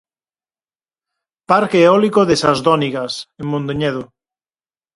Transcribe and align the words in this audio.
Parque 1.49 1.79
eólico 1.85 2.21
de 2.29 2.35
Sasdónigas, 2.43 3.13
en 3.41 3.45
Mondoñedo. 3.51 4.03